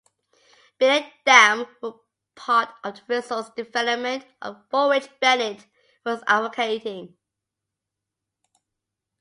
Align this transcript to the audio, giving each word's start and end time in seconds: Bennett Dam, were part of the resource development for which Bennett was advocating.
Bennett 0.79 1.13
Dam, 1.27 1.67
were 1.79 1.93
part 2.33 2.69
of 2.83 2.95
the 3.05 3.17
resource 3.17 3.51
development 3.51 4.25
for 4.71 4.89
which 4.89 5.07
Bennett 5.19 5.67
was 6.03 6.23
advocating. 6.25 7.15